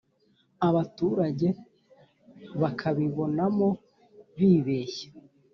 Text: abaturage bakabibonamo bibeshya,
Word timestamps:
abaturage 0.67 1.47
bakabibonamo 2.61 3.69
bibeshya, 4.37 5.07